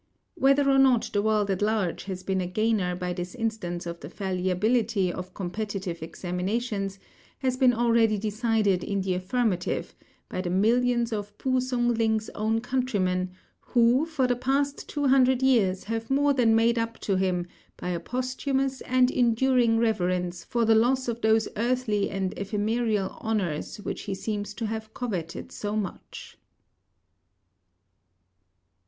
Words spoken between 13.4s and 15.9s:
who for the past two hundred years